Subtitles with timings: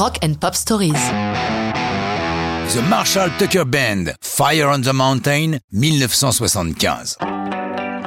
[0.00, 0.94] Rock and Pop Stories.
[2.72, 7.18] The Marshall Tucker Band, Fire on the Mountain, 1975.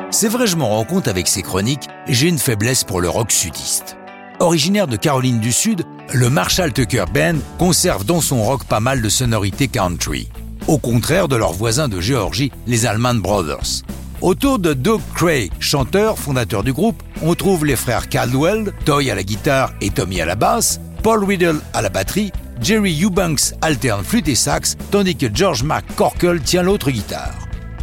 [0.09, 3.31] C'est vrai, je m'en rends compte avec ces chroniques, j'ai une faiblesse pour le rock
[3.31, 3.95] sudiste.
[4.39, 9.03] Originaire de Caroline du Sud, le Marshall Tucker Band conserve dans son rock pas mal
[9.03, 10.29] de sonorités country,
[10.65, 13.83] au contraire de leurs voisins de Géorgie, les Allman Brothers.
[14.21, 19.15] Autour de Doug Cray, chanteur, fondateur du groupe, on trouve les frères Caldwell, Toy à
[19.15, 22.31] la guitare et Tommy à la basse, Paul Riddle à la batterie,
[22.61, 27.33] Jerry Eubanks alterne flûte et sax, tandis que George McCorkle tient l'autre guitare.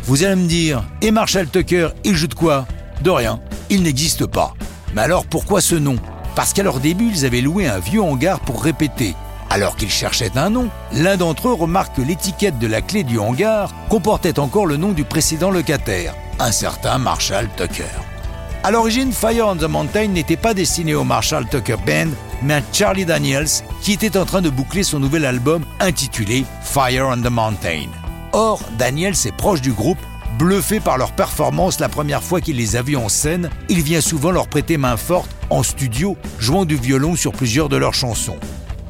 [0.05, 2.67] Vous allez me dire, et Marshall Tucker, il joue de quoi?
[3.03, 3.39] De rien,
[3.69, 4.55] il n'existe pas.
[4.95, 5.97] Mais alors pourquoi ce nom?
[6.35, 9.15] Parce qu'à leur début, ils avaient loué un vieux hangar pour répéter.
[9.51, 13.19] Alors qu'ils cherchaient un nom, l'un d'entre eux remarque que l'étiquette de la clé du
[13.19, 17.85] hangar comportait encore le nom du précédent locataire, un certain Marshall Tucker.
[18.63, 22.11] À l'origine, Fire on the Mountain n'était pas destiné au Marshall Tucker Band,
[22.43, 23.49] mais à Charlie Daniels,
[23.81, 27.89] qui était en train de boucler son nouvel album intitulé Fire on the Mountain.
[28.33, 29.99] Or, Daniels est proche du groupe,
[30.39, 34.03] bluffé par leur performance la première fois qu'il les a vus en scène, il vient
[34.03, 38.39] souvent leur prêter main forte en studio, jouant du violon sur plusieurs de leurs chansons.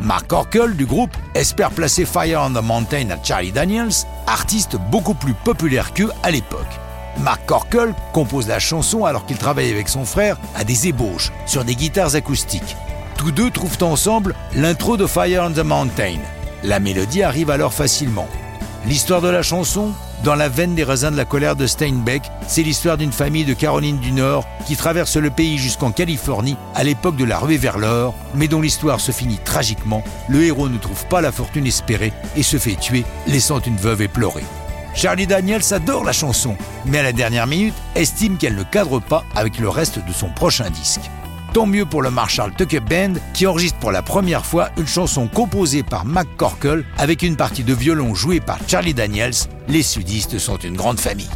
[0.00, 3.92] Mark Orkel du groupe espère placer Fire on the Mountain à Charlie Daniels,
[4.26, 6.80] artiste beaucoup plus populaire qu'eux à l'époque.
[7.20, 11.64] Mark Corkle compose la chanson alors qu'il travaille avec son frère à des ébauches sur
[11.64, 12.76] des guitares acoustiques.
[13.16, 16.18] Tous deux trouvent ensemble l'intro de Fire on the Mountain.
[16.62, 18.26] La mélodie arrive alors facilement.
[18.86, 19.92] L'histoire de la chanson
[20.24, 23.52] Dans la veine des raisins de la colère de Steinbeck, c'est l'histoire d'une famille de
[23.52, 27.78] Caroline du Nord qui traverse le pays jusqu'en Californie à l'époque de la ruée vers
[27.78, 30.02] l'or, mais dont l'histoire se finit tragiquement.
[30.28, 34.00] Le héros ne trouve pas la fortune espérée et se fait tuer, laissant une veuve
[34.00, 34.44] éplorée.
[34.94, 39.24] Charlie Daniels adore la chanson, mais à la dernière minute estime qu'elle ne cadre pas
[39.34, 41.10] avec le reste de son prochain disque.
[41.52, 45.26] Tant mieux pour le Marshall Tucker Band qui enregistre pour la première fois une chanson
[45.26, 49.34] composée par Mac Corkle avec une partie de violon jouée par Charlie Daniels.
[49.68, 51.30] Les sudistes sont une grande famille.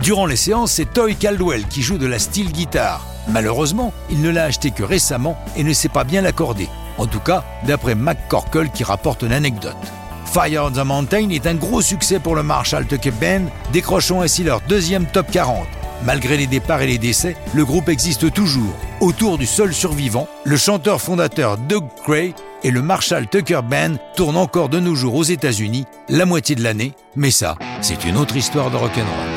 [0.00, 3.06] Durant les séances, c'est Toy Caldwell qui joue de la steel guitare.
[3.28, 6.68] Malheureusement, il ne l'a acheté que récemment et ne sait pas bien l'accorder.
[6.98, 9.76] En tout cas, d'après Mac Corkle qui rapporte une anecdote.
[10.34, 14.42] Fire on the Mountain est un gros succès pour le Marshall Tucker Band, décrochant ainsi
[14.42, 15.64] leur deuxième top 40.
[16.04, 18.74] Malgré les départs et les décès, le groupe existe toujours.
[19.00, 22.34] Autour du seul survivant, le chanteur fondateur Doug Cray
[22.64, 26.64] et le Marshall Tucker Band tournent encore de nos jours aux États-Unis, la moitié de
[26.64, 29.33] l'année, mais ça, c'est une autre histoire de rock'n'roll.